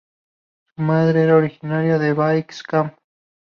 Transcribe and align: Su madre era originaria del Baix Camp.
Su 0.75 0.81
madre 0.81 1.25
era 1.25 1.35
originaria 1.35 1.99
del 1.99 2.15
Baix 2.15 2.63
Camp. 2.63 2.97